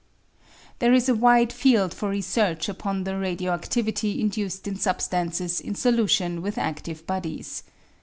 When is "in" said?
4.67-4.75, 5.61-5.75